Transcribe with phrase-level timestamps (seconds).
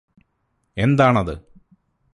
[0.77, 1.33] എന്താണത്